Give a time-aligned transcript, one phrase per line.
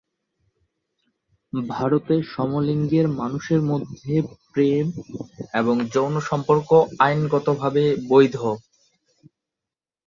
[1.71, 4.85] ভারতে সমলিঙ্গের মানুষের মধ্যে মধ্যে প্রেম
[5.53, 6.69] এবং যৌন সম্পর্ক
[6.99, 8.35] আইনগতভাবে বৈধ।